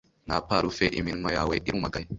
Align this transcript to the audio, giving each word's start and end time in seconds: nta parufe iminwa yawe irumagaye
nta 0.27 0.37
parufe 0.47 0.85
iminwa 0.99 1.29
yawe 1.37 1.55
irumagaye 1.67 2.07